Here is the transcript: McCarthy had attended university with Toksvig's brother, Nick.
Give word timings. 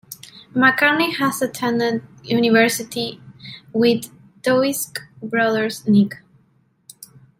McCarthy 0.55 1.11
had 1.11 1.31
attended 1.43 2.01
university 2.23 3.21
with 3.71 4.09
Toksvig's 4.41 4.93
brother, 5.21 5.69
Nick. 5.85 6.23